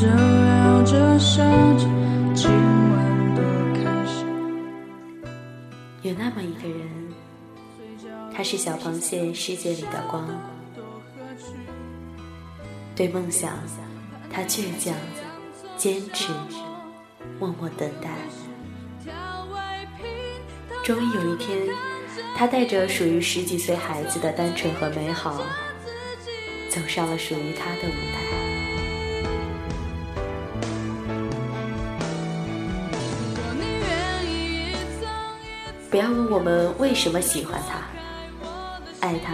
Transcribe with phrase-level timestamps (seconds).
[0.00, 1.44] 着聊着笑
[1.76, 1.84] 着，
[2.34, 4.26] 今晚多开心。
[6.00, 6.88] 有那么一个人，
[8.34, 10.26] 他是小螃蟹世界里的光，
[12.96, 13.52] 对梦想，
[14.32, 14.94] 他倔强、
[15.76, 16.32] 坚持、
[17.38, 18.08] 默默等待。
[20.82, 21.68] 终于有一天，
[22.34, 25.42] 他带着属于十几岁孩子的单纯和美好，
[26.70, 28.49] 走上了属于他的舞台。
[35.90, 37.82] 不要问我们为什么喜欢他，
[39.00, 39.32] 爱他，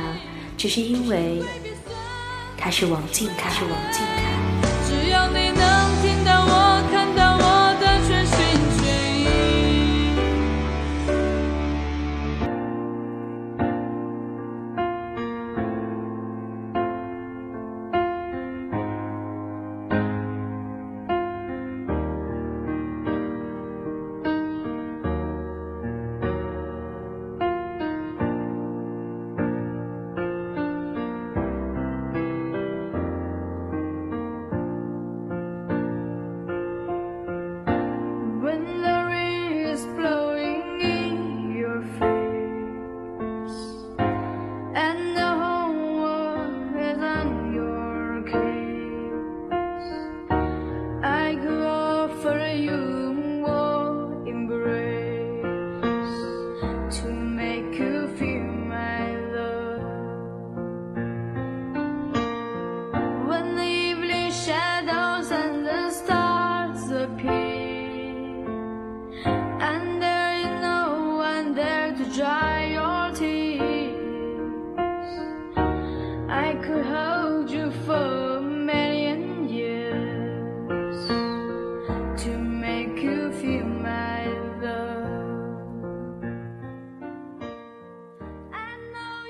[0.56, 1.42] 只是因为
[2.56, 3.50] 他是王俊凯。
[3.50, 4.35] 是王俊凯。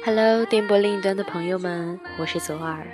[0.06, 2.86] Hello，电波另一端的朋友们，我是左耳，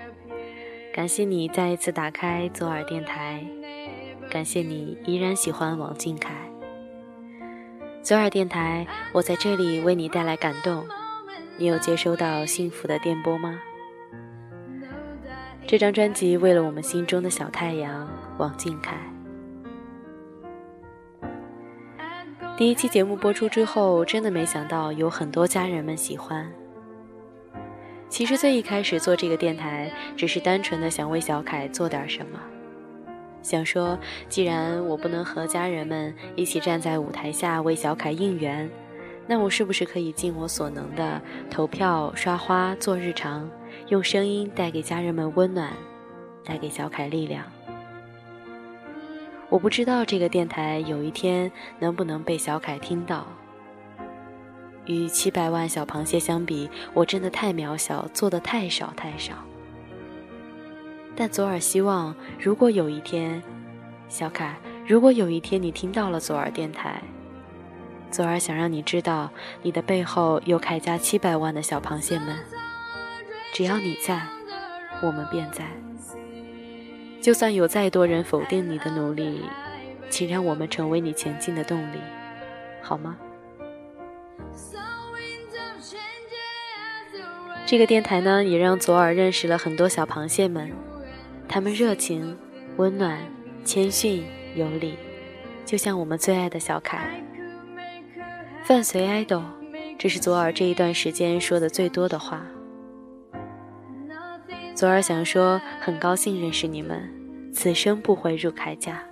[0.95, 3.45] 感谢你再一次打开左耳电台，
[4.31, 6.33] 感谢你依然喜欢王俊凯。
[8.03, 10.87] 左耳电台，我在这里为你带来感动，
[11.59, 13.61] 你有接收到幸福的电波吗？
[15.67, 18.09] 这张专辑为了我们心中的小太阳
[18.39, 18.97] 王俊凯。
[22.56, 26.50] 第一期节目播出之后，真的没想到有很多家人们喜欢。
[28.12, 32.39] 其实最一开始做这个电台，只是单纯的想为小凯做点什么，
[33.41, 38.69] 想说，既然我不能和家人们一起站在舞台下为小凯应援，
[39.27, 43.49] 那我是不是可以尽我所能的投票、刷花、做日常，
[43.89, 45.73] 用声音带给家人们温暖，
[46.44, 47.43] 带给小凯力量？
[49.49, 53.27] 我不知道这个电台有一天能不能被小凯听到。
[54.87, 59.34] 与七百万小螃蟹相比，我真的太渺小，做的太少太少。
[61.15, 63.43] 但左耳希望，如果有一天，
[64.09, 64.56] 小凯，
[64.87, 67.03] 如果有一天你听到了左耳电台，
[68.10, 69.31] 左耳想让你知道，
[69.62, 72.37] 你的背后有凯家七百万的小螃蟹们。
[73.53, 74.26] 只要你在，
[75.03, 75.66] 我们便在。
[77.20, 79.43] 就算有再多人否定你的努力，
[80.10, 81.99] 请让我们成为你前进的动力，
[82.82, 83.16] 好吗？
[87.65, 90.71] 这个电台呢，也让左耳认识了很多小螃蟹们，
[91.49, 92.37] 他们热情、
[92.77, 93.19] 温暖、
[93.65, 94.99] 谦逊、有礼，
[95.65, 97.25] 就像我们最爱的小凯。
[98.69, 99.43] 伴随爱豆，
[99.99, 102.45] 这是左耳这一段时间说的最多的话。
[104.75, 107.11] 左耳想说，很高兴认识你们，
[107.55, 109.03] 此生不悔入铠甲。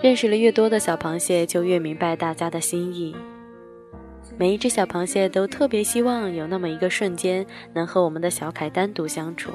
[0.00, 3.16] 认识了越多的小螃蟹，就越明白大家的心意。
[4.36, 7.44] 每一只小螃蟹都特别希望有那么一个瞬间，
[7.74, 9.50] 能和我们的小凯单独相处。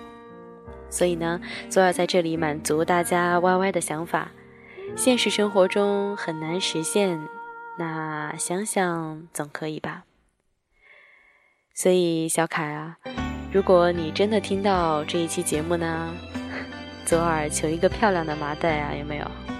[0.90, 1.40] 所以呢，
[1.70, 4.32] 左耳在这里满足大家 YY 的想法。
[4.98, 7.26] 现实生活中很难实现，
[7.80, 10.04] 那想想总可以吧。
[11.74, 12.98] 所以小凯啊，
[13.54, 16.14] 如果你真的听到这一期节目呢，
[17.08, 19.53] 左耳求一个漂亮的麻袋啊，有没有？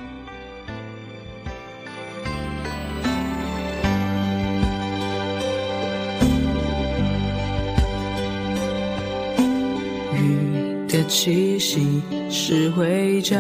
[11.04, 13.38] 的气息是回家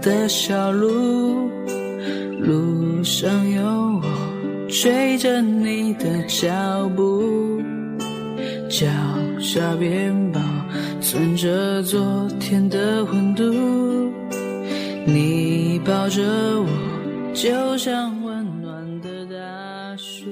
[0.00, 1.50] 的小路，
[2.38, 7.60] 路上有我追着你的脚步，
[8.70, 8.86] 脚
[9.40, 10.40] 下面包
[11.00, 13.42] 存着昨天的温度，
[15.04, 16.68] 你抱着我，
[17.34, 20.24] 就像温暖的大树。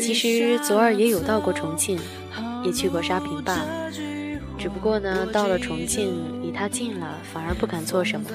[0.00, 1.96] 其实左耳也有到过重庆，
[2.64, 3.56] 也去过沙坪坝，
[4.62, 8.30] 只不过呢，到了重庆离他近了，反而不敢做什么，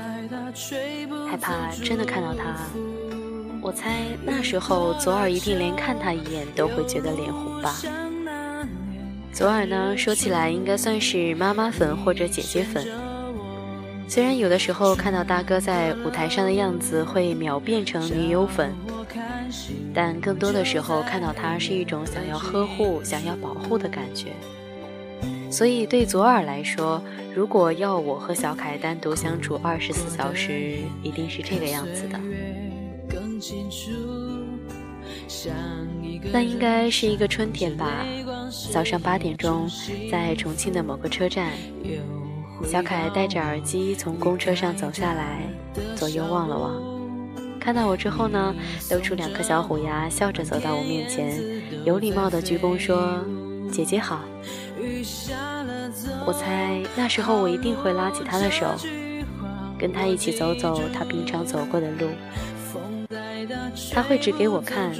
[1.25, 2.67] 害怕真的看到他。
[3.61, 7.77] 我猜那时候左耳一定连看他一眼都会觉得脸红吧。
[9.31, 12.85] 左耳呢，说起来应该算是妈妈粉或者姐姐粉。
[14.09, 18.75] 虽然有的时候看到大哥在舞台上的样子会秒变成女友粉，
[19.93, 24.33] 但更多的时候看到他是一种想要呵护、想要保护的感觉。
[25.49, 27.01] 所以对左耳来说，
[27.33, 32.19] 如果要我和小凯单独相处二十四小时，一定是这个样子的。
[36.31, 38.05] 那应该是一个春天吧，
[38.73, 39.69] 早上八点钟，
[40.11, 41.51] 在重庆的某个车站，
[42.65, 45.41] 小凯戴着耳机从公车上走下来，
[45.95, 46.81] 左右望了望，
[47.59, 48.53] 看到我之后呢，
[48.91, 51.39] 露出两颗小虎牙，笑着走到我面前，
[51.85, 53.23] 有礼貌的鞠躬说
[53.71, 54.21] ：“姐姐好。”
[56.25, 58.75] 我猜那时候我一定会拉起她的手，
[59.77, 62.07] 跟她一起走走她平常走过的路，
[63.93, 64.91] 他会指给我看。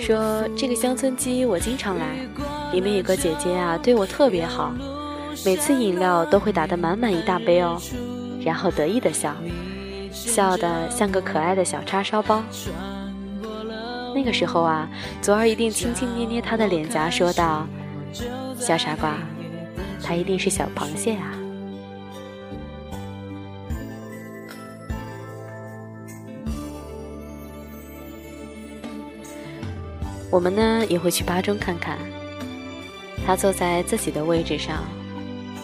[0.00, 2.16] 说这个乡村鸡我经常来，
[2.72, 4.72] 里面有个姐姐啊，对我特别好，
[5.44, 7.80] 每次饮料都会打得满满一大杯哦，
[8.40, 9.34] 然后得意的笑，
[10.12, 12.42] 笑得像个可爱的小叉烧包。
[14.14, 14.88] 那个时候啊，
[15.20, 17.66] 左儿一定轻轻捏捏她的脸颊，说道
[18.58, 19.16] ：“小傻瓜，
[20.02, 21.34] 他一定是小螃蟹啊。”
[30.30, 31.96] 我们呢也会去巴中看看。
[33.26, 34.84] 他坐在自己的位置上，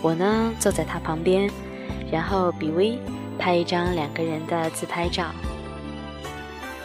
[0.01, 1.51] 我呢坐在他旁边，
[2.11, 2.99] 然后比微
[3.39, 5.27] 拍一张两个人的自拍照。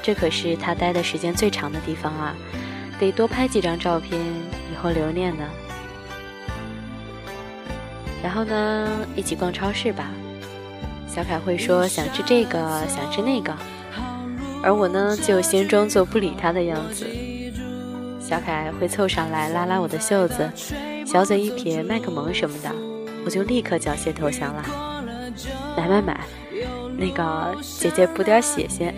[0.01, 2.35] 这可是他待的时间最长的地方啊，
[2.99, 5.43] 得多拍几张照片，以后留念呢。
[8.21, 10.11] 然后呢，一起逛超市吧。
[11.07, 13.53] 小凯会说想吃这个，想吃那个，
[14.61, 17.05] 而我呢就先装作不理他的样子。
[18.19, 20.49] 小凯会凑上来拉拉我的袖子，
[21.05, 22.69] 小嘴一撇，卖个萌什么的，
[23.25, 24.63] 我就立刻缴械投降了。
[25.75, 26.19] 买买买，
[26.97, 28.93] 那个姐姐补点血先。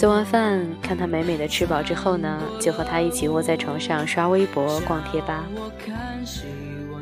[0.00, 5.44] 做完饭，看他美美的吃饱之后呢，就和他一起窝在床上刷微博、逛贴吧。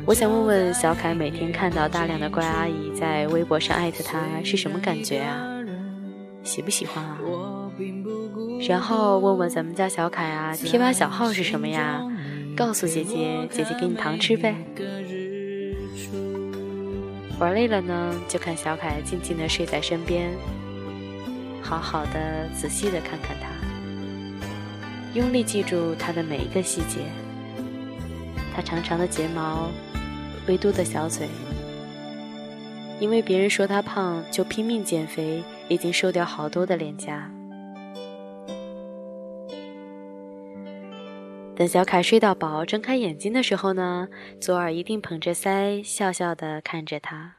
[0.05, 5.47] 我想问问小凯，每天看到大量的乖阿姨在微博上艾特他，是什么感觉啊？
[6.43, 7.17] 喜不喜欢啊？
[8.67, 12.03] 然后问问咱们家小凯啊，贴吧小号是什么呀？
[12.53, 14.53] 告诉姐姐，姐姐给你糖吃呗。
[17.39, 20.29] 玩累了呢，就看小凯静静的睡在身边，
[21.61, 23.49] 好好的仔细的看看他，
[25.13, 26.99] 用力记住他的每一个细节，
[28.55, 29.69] 他长长的睫毛，
[30.47, 31.27] 微嘟的小嘴，
[32.99, 37.31] 因为别人说他胖，就拼命减肥，已经瘦掉好多的脸颊。
[41.55, 44.07] 等小凯睡到饱，睁开眼睛的时候呢，
[44.39, 47.35] 左耳一定捧着腮，笑笑的看着他，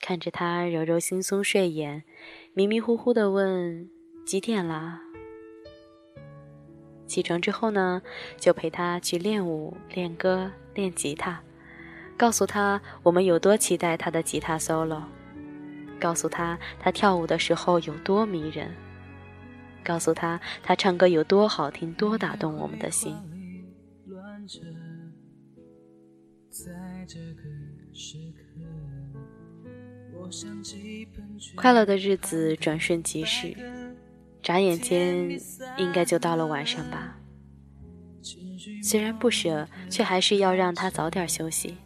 [0.00, 2.04] 看着他揉揉惺忪睡眼，
[2.54, 3.88] 迷迷糊糊的问
[4.26, 5.00] ：“几点了？”
[7.06, 8.00] 起床之后呢，
[8.38, 11.42] 就陪他去练舞、练歌、练吉他，
[12.16, 15.02] 告诉他我们有多期待他的吉他 solo，
[16.00, 18.74] 告诉他他跳舞的时候有多迷人，
[19.84, 23.14] 告诉他他唱歌有多好听，多打动我们的心。
[26.48, 27.42] 在这个
[27.92, 28.31] 世
[31.54, 33.54] 快乐的日子转瞬即逝，
[34.42, 35.40] 眨眼间
[35.76, 37.18] 应该就到了晚上吧。
[38.82, 41.76] 虽然不舍，却还是要让他早点休息。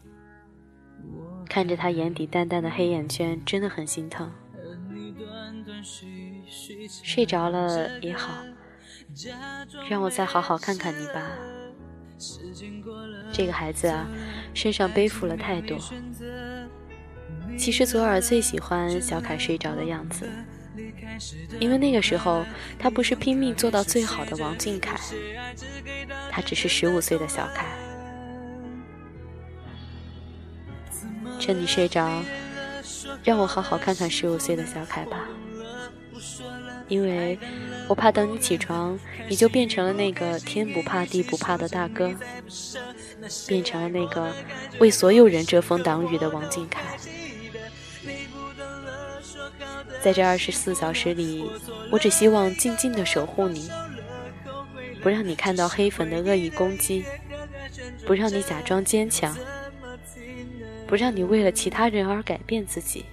[1.48, 4.30] 看着他眼底淡淡的黑眼圈，真的很心疼。
[7.02, 8.44] 睡着了也好，
[9.88, 11.30] 让我再好好看看你吧。
[13.32, 14.06] 这个孩子啊，
[14.54, 15.78] 身上背负了太多。
[17.58, 20.28] 其实左耳最喜欢小凯睡着的样子，
[21.58, 22.44] 因为那个时候
[22.78, 24.98] 他不是拼命做到最好的王俊凯，
[26.30, 27.66] 他只是十五岁的小凯。
[31.38, 32.22] 趁你睡着，
[33.22, 35.28] 让我好好看看十五岁的小凯吧，
[36.88, 37.38] 因为
[37.88, 38.98] 我怕等你起床，
[39.28, 42.12] 你就变成了那个天不怕地不怕的大哥，
[43.46, 44.32] 变成了那个
[44.78, 46.82] 为所有人遮风挡雨的王俊凯。
[50.06, 51.44] 在这二十四小时里，
[51.90, 53.68] 我只希望静静的守护你，
[55.02, 57.04] 不让你看到黑粉的恶意攻击，
[58.06, 59.36] 不让你假装坚强，
[60.86, 63.04] 不让你为了其他人而改变自己。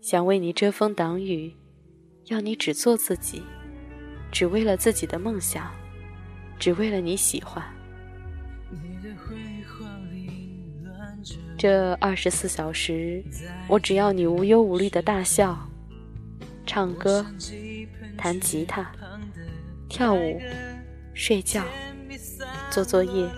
[0.00, 1.54] 想为你遮风挡雨，
[2.28, 3.42] 要你只做自己，
[4.32, 5.70] 只为了自己的梦想，
[6.58, 7.62] 只为了你喜欢。
[11.62, 13.22] 这二十四小时，
[13.68, 15.56] 我只要你无忧无虑的大笑、
[16.66, 17.24] 唱歌、
[18.18, 18.90] 弹吉他、
[19.88, 20.42] 跳舞、
[21.14, 21.64] 睡觉、
[22.68, 23.30] 做作业，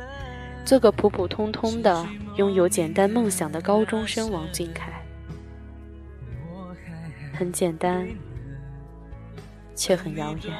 [0.64, 4.90] 做个普普通通的拥有简单梦想的高中生王俊凯。
[7.34, 8.08] 很简单，
[9.74, 10.54] 却很遥远。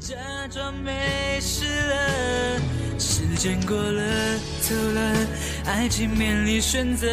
[0.00, 0.16] 假
[0.50, 2.58] 装没事了，
[2.98, 4.02] 时间过了，
[4.62, 5.14] 走了，
[5.66, 7.06] 爱情面临选择。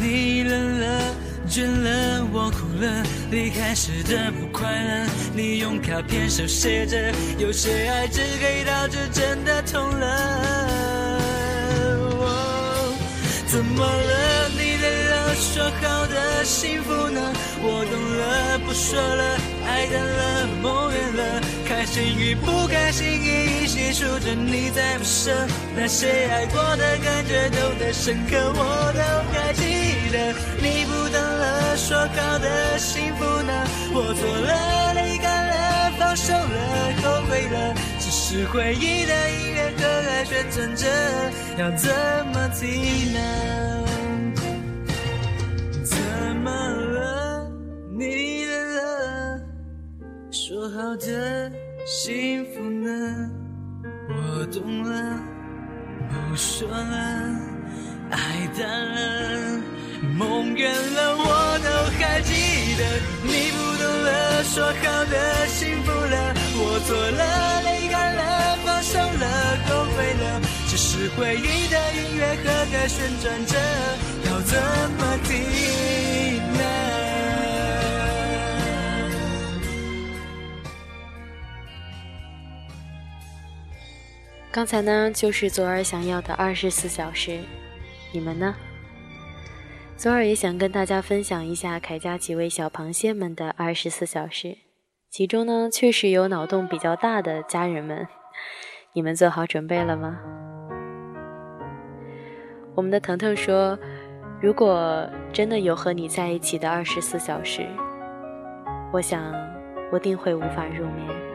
[0.00, 1.14] 你冷了，
[1.46, 5.06] 倦了，我哭了，离开时的不快乐。
[5.34, 11.20] 你用卡片手写着，有些爱只给到这，真的痛了。
[13.46, 14.48] 怎么了？
[14.48, 17.20] 你累了，说好的幸福呢？
[17.62, 21.40] 我懂了，不说了，爱淡了，梦远了，
[21.96, 25.32] 心与不开心一一细数着，你在不舍，
[25.74, 29.00] 那些爱过的感觉都太深刻，我都
[29.32, 29.64] 还记
[30.12, 30.34] 得。
[30.60, 33.66] 你不等了，说好的幸福呢？
[33.94, 40.86] 我错了，泪干了，放手了，后悔了，只是回忆的音乐和爱旋转着，
[41.56, 41.88] 要怎
[42.34, 43.20] 么停呢？
[45.82, 45.96] 怎
[46.44, 47.50] 么了？
[47.98, 49.40] 你累了
[50.30, 51.50] 说好的
[51.86, 53.30] 幸福呢？
[54.08, 55.20] 我懂了，
[56.10, 57.38] 不说了，
[58.10, 58.18] 爱
[58.58, 59.62] 淡了，
[60.18, 62.32] 梦远了，我都还记
[62.74, 62.82] 得。
[63.22, 73.54] 你不懂了，说好的幸福了，我错了，泪干了，放手了，后悔了，只是回忆的音乐盒在旋转着，
[84.56, 87.40] 刚才呢，就是左耳想要的二十四小时，
[88.10, 88.54] 你们呢？
[89.98, 94.56] 左耳也想跟大家分享一下凯家几位小螃蟹们的二十四小时，
[95.10, 98.08] 其中呢，确实有脑洞比较大的家人们，
[98.94, 100.18] 你们做好准备了吗？
[102.74, 103.78] 我们的腾腾说，
[104.40, 107.66] 如果真的有和你在一起的二十四小时，
[108.90, 109.22] 我想
[109.92, 111.25] 我定会无法入眠。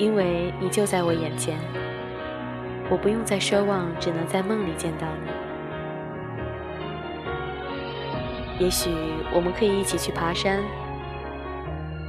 [0.00, 1.58] 因为你就在我眼前，
[2.90, 5.28] 我不用再奢望，只能在梦里见到你。
[8.64, 8.88] 也许
[9.34, 10.62] 我们可以一起去爬山，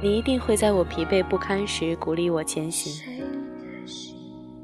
[0.02, 3.14] 你一定会在我疲惫不堪时鼓励我前行，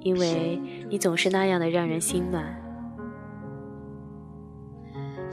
[0.00, 0.58] 因为
[0.88, 2.58] 你总是那样的让人心暖。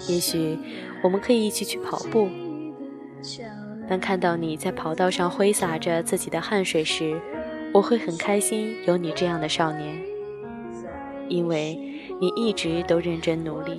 [0.10, 0.60] 也许
[1.02, 2.28] 我们可以一起去跑步，
[3.88, 7.18] 当看到你在跑道上挥洒着自己的汗水时。
[7.76, 10.02] 我会很开心有你这样的少年，
[11.28, 11.78] 因为
[12.22, 13.78] 你一直都认真努力。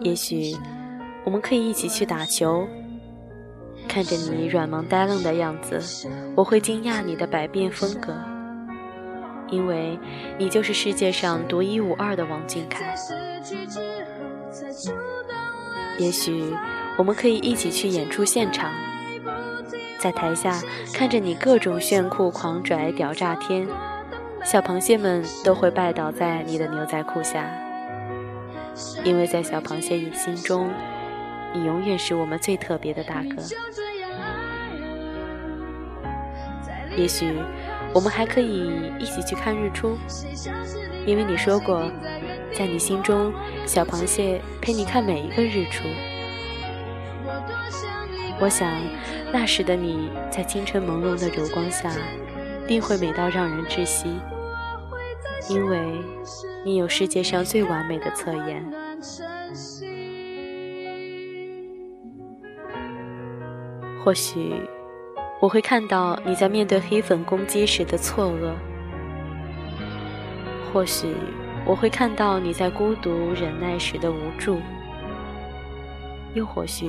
[0.00, 0.54] 也许
[1.24, 2.68] 我们可以一起去打球，
[3.88, 5.80] 看着你软萌呆愣的样子，
[6.36, 8.14] 我会惊讶你的百变风格，
[9.48, 9.98] 因为
[10.38, 12.94] 你就是世界上独一无二的王俊凯。
[15.98, 16.44] 也许
[16.98, 18.70] 我们可以一起去演出现场。
[19.98, 20.60] 在台下
[20.92, 23.66] 看着你各种炫酷狂拽屌炸天，
[24.44, 27.50] 小螃蟹们都会拜倒在你的牛仔裤下，
[29.02, 30.70] 因为在小螃蟹心中，
[31.52, 33.42] 你永远是我们最特别的大哥。
[36.96, 37.34] 也许
[37.92, 39.98] 我们还可以一起去看日出，
[41.06, 41.90] 因为你说过，
[42.54, 43.32] 在你心中，
[43.66, 45.84] 小螃蟹陪你看每一个日出。
[48.40, 48.70] 我想。
[49.32, 51.92] 那时的你在清晨朦胧的柔光下，
[52.66, 54.08] 定会美到让人窒息，
[55.50, 55.78] 因为
[56.64, 58.64] 你有世界上最完美的侧颜。
[64.02, 64.54] 或许
[65.40, 68.52] 我会看到你在面对黑粉攻击时的错愕，
[70.72, 71.08] 或许
[71.66, 74.58] 我会看到你在孤独忍耐时的无助；
[76.32, 76.88] 又或许，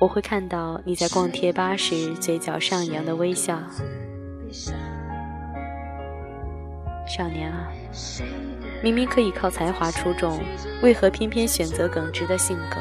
[0.00, 3.58] 我会看到你在逛贴吧时嘴角上扬的微笑。
[7.06, 7.68] 少年啊，
[8.82, 10.38] 明明可以靠才华出众，
[10.82, 12.76] 为何偏偏选择耿直的性格？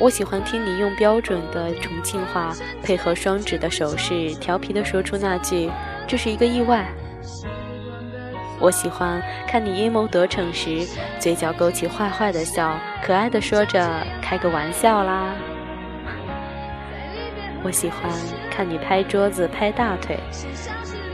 [0.00, 5.70] 我喜欢听你用标准的重庆话配合双指的手势，调皮地说出那句
[6.08, 6.88] “这是一个意外”。
[8.60, 10.86] 我喜欢看你阴谋得逞时，
[11.18, 15.34] 嘴角勾起坏坏的笑，可爱的说着“开个玩笑啦”。
[17.64, 18.10] 我喜欢
[18.50, 20.18] 看你拍桌子、拍大腿。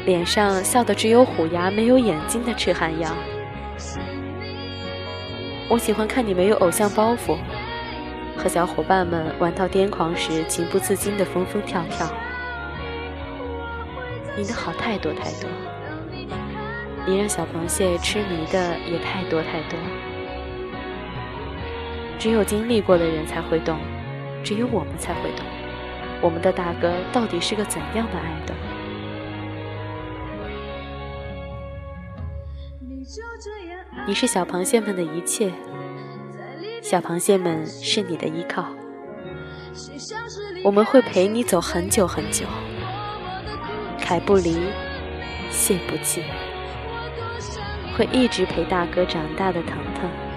[0.05, 3.15] 脸上笑得只有虎牙没有眼睛的痴汉样。
[5.69, 7.37] 我喜欢看你没有偶像包袱，
[8.35, 12.11] 和小伙伴们玩到癫狂时情不自禁的疯疯跳跳。
[14.35, 15.51] 你的好太多太多，
[17.09, 19.79] 你让小螃蟹痴迷的也太多太多。
[22.19, 23.79] 只有经历过的人才会懂，
[24.45, 25.47] 只有我们才会懂，
[26.21, 28.55] 我们的大哥到底是个怎样的爱的。
[34.07, 35.51] 你是小螃蟹们的一切，
[36.83, 38.67] 小螃蟹们是你的依靠。
[40.63, 42.45] 我们会陪你走很久很久，
[43.99, 44.59] 凯不离，
[45.51, 46.23] 蟹不弃，
[47.99, 50.28] 会一直陪大哥长大的腾腾。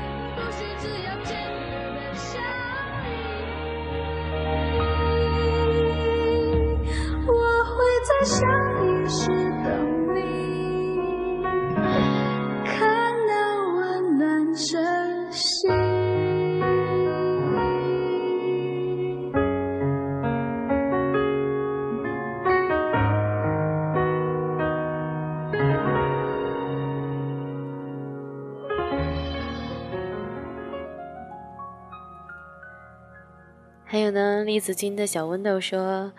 [34.51, 36.11] 栗子君的小豌豆说：“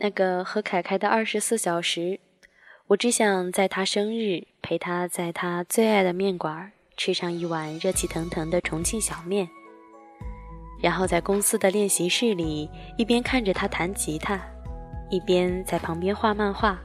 [0.00, 2.18] 那个和凯凯的二十四小时，
[2.88, 9.48] 我只想在他生日陪他在他最爱的面馆吃上一碗热气腾腾的重庆小面，
[10.82, 14.40] 然后在公司的练习室里一边看着他弹吉他，
[15.08, 16.76] 一边在旁边画漫画，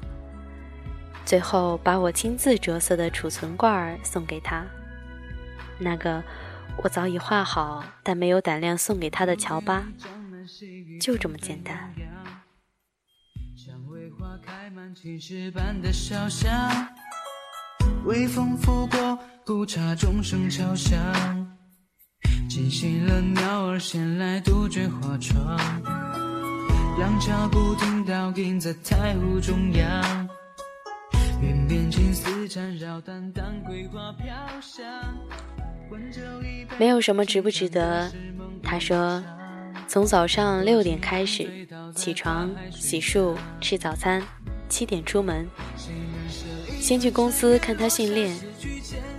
[1.25, 4.63] 最后把我亲自着色的储存罐送给他，
[5.79, 6.23] 那个。”
[6.83, 9.87] 我早已画好，但没有胆量送给他的乔巴，
[10.99, 11.93] 就这么简单。
[13.55, 16.87] 蔷薇花开满青石般的小巷
[18.05, 20.97] 微风拂过，古刹钟声敲响，
[22.49, 25.57] 惊醒了鸟儿衔来杜鹃花窗。
[26.99, 30.29] 廊桥不停倒映在太湖中央，
[31.41, 34.25] 云边青丝缠绕，淡淡桂花飘
[34.61, 34.85] 香。
[36.77, 38.11] 没有什么值不值得。
[38.63, 39.23] 他说，
[39.87, 44.21] 从早上六点开始起床、洗漱、吃早餐，
[44.67, 45.47] 七点出门，
[46.79, 48.37] 先去公司看他训练，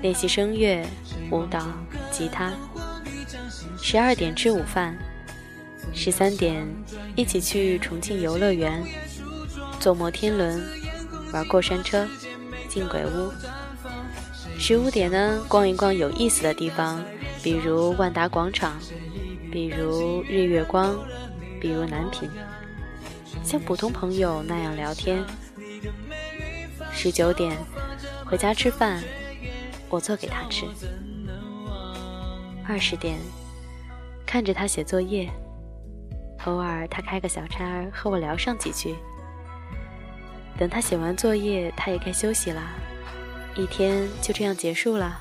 [0.03, 0.87] 练习声乐、
[1.31, 1.67] 舞蹈、
[2.13, 2.53] 吉他。
[3.81, 4.97] 十二点吃午饭，
[5.95, 6.67] 十三点
[7.17, 8.85] 一起去重庆游乐园，
[9.81, 10.63] 坐摩天轮，
[11.33, 12.07] 玩过山车，
[12.69, 13.33] 进鬼屋。
[14.59, 17.03] 十五点呢，逛一逛有意思的地方，
[17.43, 18.77] 比如万达广场，
[19.51, 20.99] 比如日月光，
[21.61, 22.31] 比如南屏，
[23.43, 25.25] 像普通朋友那样聊天。
[26.93, 27.57] 十九点
[28.27, 29.03] 回家吃饭，
[29.89, 30.67] 我做给他吃。
[32.67, 33.19] 二十点
[34.27, 35.31] 看着他写作业，
[36.45, 38.95] 偶尔他开个小差和我聊上几句。
[40.59, 42.63] 等他写完作业，他也该休息了。
[43.55, 45.21] 一天就这样结束了，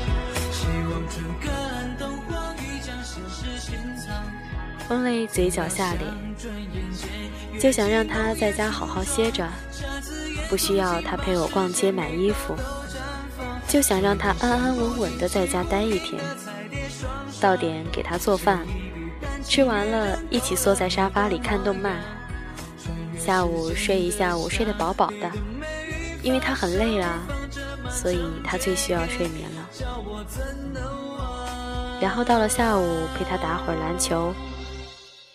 [4.91, 6.05] 风泪嘴角下咧，
[7.57, 9.47] 就想让他在家好好歇着，
[10.49, 12.53] 不需要他陪我逛街买衣服，
[13.69, 16.21] 就想让他安安稳稳的在家待一天。
[17.39, 18.67] 到点给他做饭，
[19.47, 22.01] 吃完了一起缩在沙发里看动漫。
[23.17, 25.31] 下午睡一下午，睡得饱饱的，
[26.21, 27.17] 因为他很累啊，
[27.89, 29.61] 所以他最需要睡眠了。
[32.01, 34.33] 然后到了下午陪他打会儿篮球。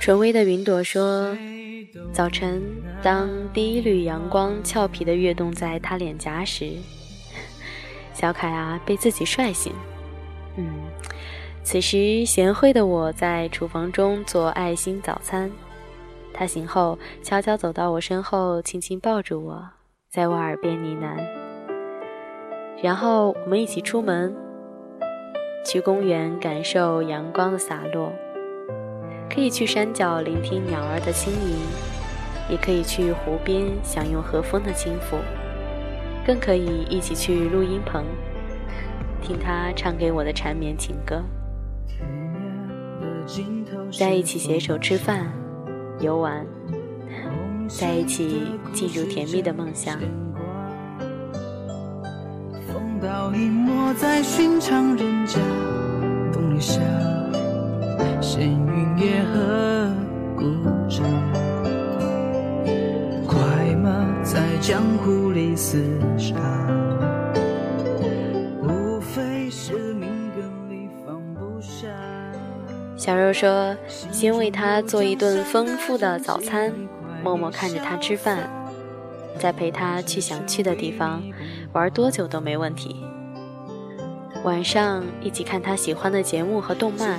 [0.00, 1.36] 纯微的云朵说
[2.10, 2.62] ：“早晨，
[3.02, 6.72] 当第一缕阳光俏皮的跃动在他脸颊时，
[8.14, 9.74] 小凯啊，被自己帅醒。”
[10.56, 10.72] 嗯。
[11.62, 15.50] 此时，贤惠的我在厨房中做爱心早餐。
[16.32, 19.68] 他醒后，悄悄走到我身后，轻轻抱住我，
[20.10, 22.82] 在我耳边呢喃。
[22.82, 24.34] 然后我们一起出门，
[25.66, 28.10] 去公园感受阳光的洒落，
[29.32, 31.56] 可以去山脚聆听鸟儿的轻吟，
[32.50, 35.18] 也可以去湖边享用和风的轻抚，
[36.26, 38.04] 更可以一起去录音棚，
[39.22, 41.22] 听他唱给我的缠绵情歌。
[43.96, 45.32] 在一起携手吃饭、
[46.00, 46.44] 游玩，
[47.68, 49.96] 在一起进入甜蜜的梦乡。
[52.66, 55.38] 风倒影没在寻常人家，
[56.32, 56.80] 冬里下，
[58.20, 59.90] 闲云野鹤
[60.36, 60.44] 孤
[60.90, 61.02] 枕，
[63.26, 65.80] 快马在江湖里厮
[66.18, 66.36] 杀。
[72.96, 73.74] 小肉说
[74.12, 76.70] ：“先为他做一顿丰富的早餐，
[77.24, 78.50] 默默看着他吃饭，
[79.38, 81.22] 再陪他去想去的地方，
[81.72, 83.02] 玩多久都没问题。
[84.44, 87.18] 晚上一起看他喜欢的节目和动漫，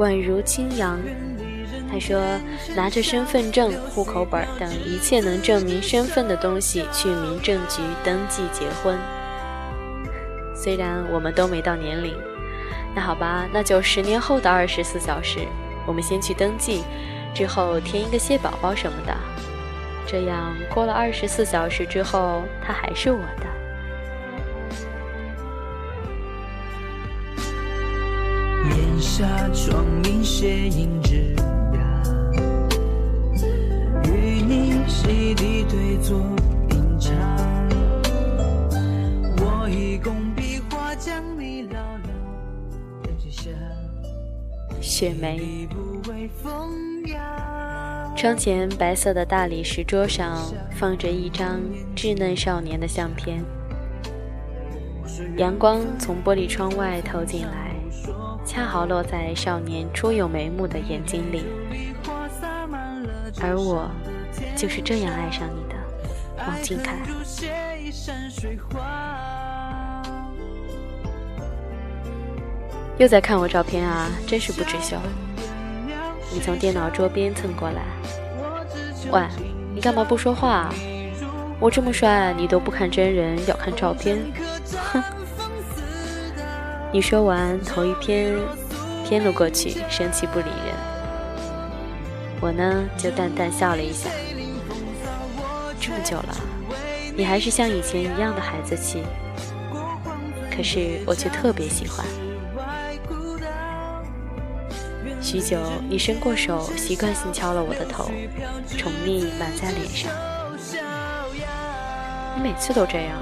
[0.00, 0.98] 宛如清扬，
[1.92, 2.18] 他说
[2.74, 8.98] ：“拿着身份证、户口本等一切能证明身份的东西去民政局登记结婚。
[10.54, 12.14] 虽然我们都没到年龄，
[12.96, 15.40] 那好吧，那就十年后的二十四小时，
[15.86, 16.82] 我们先去登记，
[17.34, 19.14] 之后填一个蟹宝宝什么的。
[20.06, 23.46] 这样过了二十四小时之后，他还是我的。”
[28.70, 31.34] 檐下窗棂斜映日
[31.74, 32.02] 牙，
[34.04, 36.18] 与你席地对坐
[36.68, 37.10] 品茶。
[39.38, 43.50] 我以工笔画将你牢牢的记下。
[44.80, 45.68] 雪梅。
[48.16, 50.36] 窗前白色的大理石桌上
[50.72, 51.58] 放着一张
[51.96, 53.42] 稚嫩少年的相片，
[55.38, 57.69] 阳光从玻璃窗外透进来。
[58.44, 61.44] 恰好落在少年初有眉目的眼睛里，
[63.40, 63.88] 而我
[64.56, 65.76] 就是这样爱上你的，
[66.46, 66.96] 王俊凯。
[72.98, 74.96] 又在看我照片啊，真是不知羞。
[76.32, 77.82] 你从电脑桌边蹭过来，
[79.10, 79.22] 喂，
[79.74, 80.50] 你干嘛不说话？
[80.50, 80.74] 啊
[81.60, 84.18] 我这么帅，你都不看真人，要看照片？
[84.92, 85.19] 哼。
[86.92, 88.36] 你说完，头一偏
[89.04, 90.74] 偏了过去，生气不理人。
[92.40, 94.10] 我呢，就淡淡笑了一下。
[95.80, 96.36] 这么久了，
[97.16, 99.04] 你还是像以前一样的孩子气，
[100.50, 102.04] 可是我却特别喜欢。
[105.22, 108.10] 许久，你伸过手，习惯性敲了我的头，
[108.76, 110.10] 宠溺满在脸上。
[112.34, 113.16] 你每次都这样，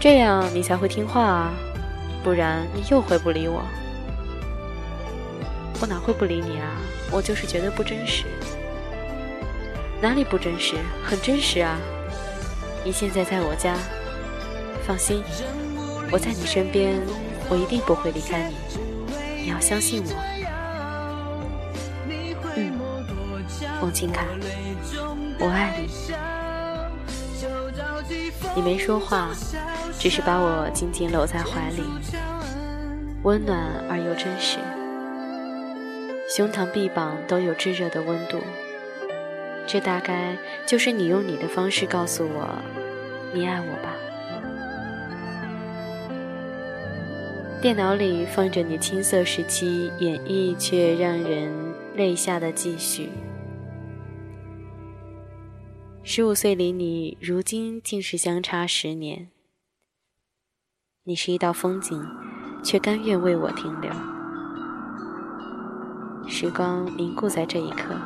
[0.00, 1.52] 这样你才会听话啊。
[2.24, 3.62] 不然你又会不理我？
[5.80, 6.80] 我哪会不理你啊？
[7.10, 8.24] 我就是觉得不真实。
[10.00, 10.74] 哪里不真实？
[11.04, 11.78] 很真实啊！
[12.82, 13.76] 你现在在我家，
[14.86, 15.22] 放心，
[16.10, 16.98] 我在你身边，
[17.50, 18.56] 我一定不会离开你。
[19.42, 20.14] 你要相信我。
[22.56, 22.72] 嗯，
[23.82, 24.24] 王清凯，
[25.38, 25.88] 我爱你。
[28.54, 29.30] 你没说话，
[29.98, 31.82] 只是把我紧紧搂在怀里，
[33.22, 34.58] 温暖而又真实，
[36.28, 38.38] 胸膛臂膀都有炙热的温度。
[39.66, 40.36] 这大概
[40.66, 42.48] 就是你用你的方式告诉我，
[43.32, 43.94] 你爱我吧。
[47.62, 51.50] 电脑里放着你青涩时期演绎却让人
[51.96, 53.08] 泪下的继续。
[56.06, 59.30] 十五岁离你，如今竟是相差十年。
[61.04, 62.06] 你是一道风景，
[62.62, 63.90] 却甘愿为我停留。
[66.28, 67.96] 时光凝固在这一刻，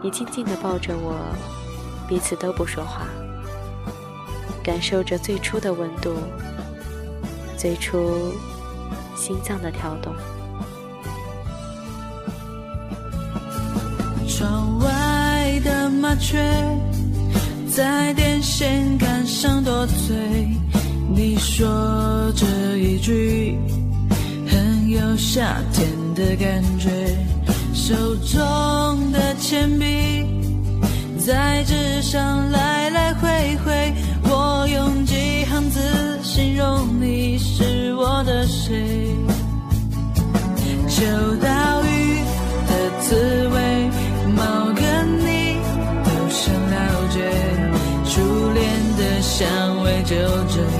[0.00, 1.16] 你静静地抱着我，
[2.08, 3.04] 彼此都不说话，
[4.62, 6.14] 感受着最初的温度，
[7.58, 8.32] 最初
[9.16, 10.14] 心脏的跳动。
[14.28, 14.89] 窗外。
[16.20, 16.38] 却
[17.68, 20.14] 在电线杆上多嘴，
[21.14, 21.66] 你说
[22.36, 23.58] 这一句
[24.46, 26.90] 很有夏天的感觉。
[27.72, 30.24] 手中的铅笔
[31.18, 35.80] 在纸上来来回回，我用几行字
[36.22, 39.16] 形容你是我的谁。
[40.86, 41.04] 秋
[41.42, 42.20] 刀鱼
[42.68, 43.49] 的滋味。
[49.40, 50.79] 香味就这样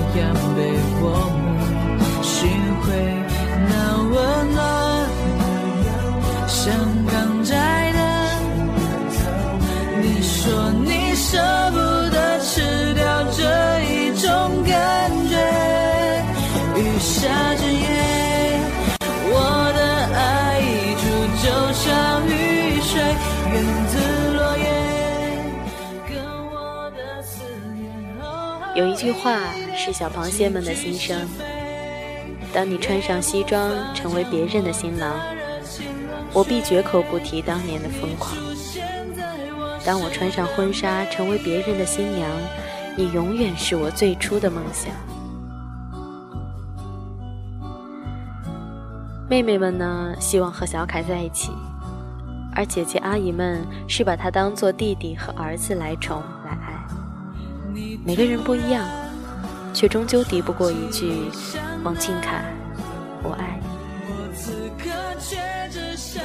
[28.73, 31.27] 有一句话是小螃蟹们的心声：
[32.53, 35.13] 当你穿上西装成为别人的新郎，
[36.31, 38.33] 我必绝口不提当年的疯狂；
[39.85, 42.29] 当我穿上婚纱成为别人的新娘，
[42.95, 44.93] 你永远是我最初的梦想。
[49.29, 51.51] 妹妹们呢，希望和小凯在一起，
[52.55, 56.23] 而姐姐阿姨们是把他当做弟弟和儿子来宠。
[58.03, 58.83] 每个人不一样，
[59.73, 61.29] 却终究敌不过一句
[61.85, 62.43] “王俊凯，
[63.21, 63.67] 我爱你”。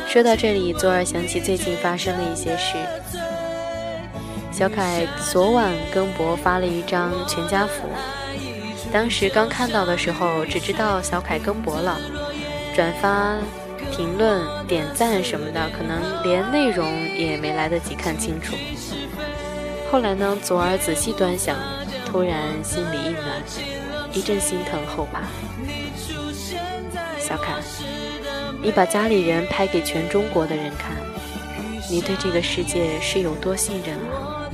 [0.08, 2.78] 说到这里，左耳想起最近发生的一些事。
[4.50, 7.90] 小凯昨晚跟博发了一张全家福，
[8.90, 12.00] 当时刚看到的时候，只知道小凯跟博了，
[12.74, 13.36] 转发、
[13.94, 18.56] 评论、点赞什么的，可能连内容也没来得及看清楚。
[19.90, 20.36] 后来呢？
[20.42, 21.56] 左耳仔细端详，
[22.04, 23.42] 突然心里一暖，
[24.12, 25.22] 一阵心疼后怕。
[27.18, 27.54] 小凯，
[28.60, 30.96] 你把家里人拍给全中国的人看，
[31.88, 34.50] 你对这个世界是有多信任啊？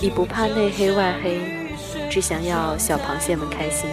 [0.00, 1.40] 你不怕内黑外黑，
[2.08, 3.90] 只想要小螃蟹们开心，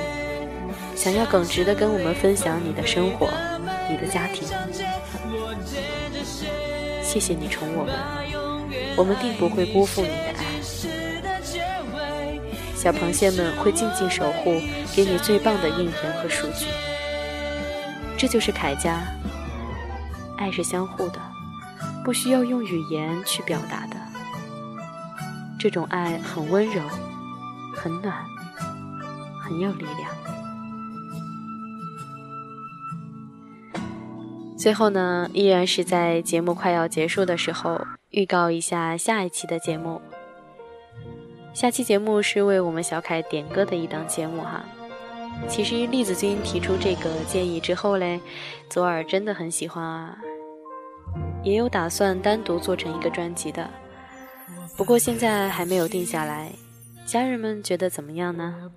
[0.96, 3.30] 想要耿直的跟我们分享你的生活，
[3.90, 4.48] 你的家庭。
[7.02, 8.23] 谢谢你宠我们。
[8.96, 10.44] 我们定不会辜负你的爱，
[12.76, 14.62] 小螃蟹们会静静守护，
[14.96, 16.68] 给你最棒的应援和数据。
[18.18, 19.02] 这就是凯家，
[20.38, 21.20] 爱是相互的，
[22.06, 23.98] 不需要用语言去表达的。
[25.60, 26.82] 这种爱很温柔，
[27.76, 28.14] 很暖，
[29.42, 30.12] 很有力量。
[34.58, 37.82] 最后呢，依然是在节目快要结束的时候。
[38.14, 40.00] 预告一下下一期的节目。
[41.52, 44.64] 下期节目是为我们小凯点歌的一档节目哈。
[45.48, 48.20] 其实栗子君提出这个建议之后嘞，
[48.70, 50.16] 左耳真的很喜欢啊，
[51.44, 53.68] 也有打算单独做成一个专辑的。
[54.78, 56.52] 不过现在还没有定下来，
[57.08, 58.72] 家人们觉得怎么样呢？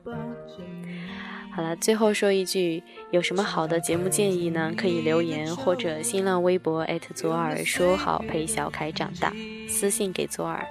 [1.56, 4.74] 好了，最后说一句，有什么好的节目建议呢？
[4.76, 9.32] 可以留言或者新浪微博左耳说好陪小凯长大，
[9.66, 10.66] 私信给左耳，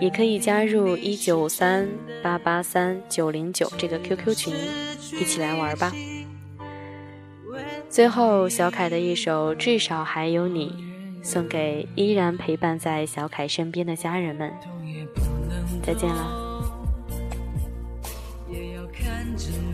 [0.00, 1.88] 也可以加入一九三
[2.22, 4.54] 八八三九零九这个 QQ 群，
[5.20, 5.92] 一起来玩吧。
[7.88, 10.72] 最后，小凯的一首《至少还有你》，
[11.24, 14.52] 送给依然陪伴在小凯身边的家人们。
[15.82, 16.46] 再见了。
[19.36, 19.69] 直到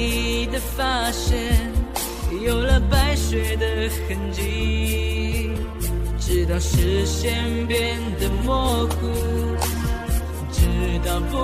[0.00, 1.36] 你的发现
[2.42, 3.66] 有了白雪的
[4.08, 5.50] 痕迹，
[6.18, 8.96] 直到视线变得模糊，
[10.50, 10.62] 直
[11.04, 11.36] 到不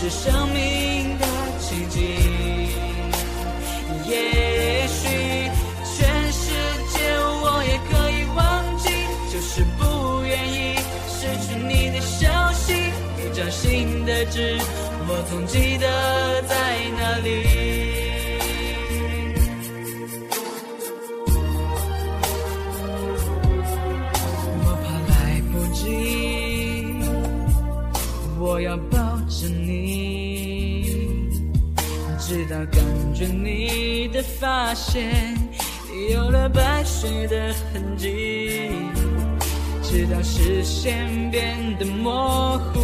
[0.00, 1.26] 是生命的
[1.58, 2.16] 奇迹。
[4.08, 5.50] 也许
[5.84, 6.48] 全世
[6.88, 6.96] 界
[7.42, 8.88] 我也可以忘记，
[9.30, 12.72] 就是不愿意失去你的消息。
[13.18, 14.58] 一掌心的痣，
[15.06, 16.54] 我总记得在
[16.98, 17.49] 哪里。
[33.20, 35.36] 着你的发线
[36.10, 38.70] 有了白雪的痕迹，
[39.82, 42.80] 直到视线变得模糊，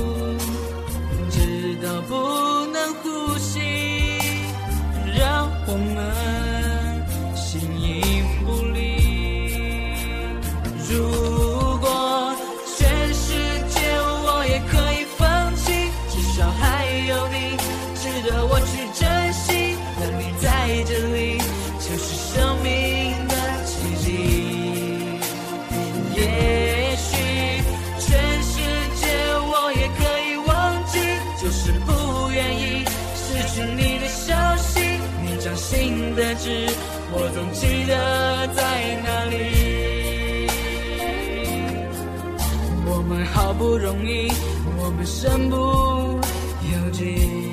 [43.76, 44.32] 容易，
[44.78, 47.52] 我们身不由己。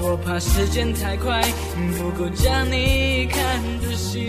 [0.00, 1.42] 我怕时间太快，
[1.96, 3.40] 不够将你看
[3.80, 4.28] 仔细。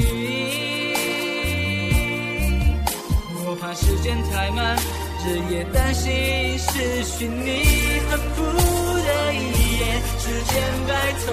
[3.46, 4.78] 我怕时间太慢，
[5.26, 9.36] 日夜担心失去你，反复的一
[9.80, 10.54] 夜，时间
[10.88, 10.92] 白
[11.26, 11.28] 头，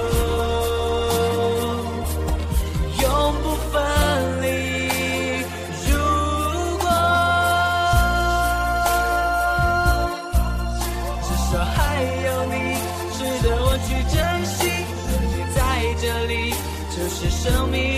[17.42, 17.91] 生命